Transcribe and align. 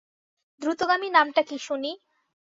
দ্রুতগামী 0.61 1.07
নামটা 1.09 1.41
কী 1.43 1.57
শুনি। 1.57 1.91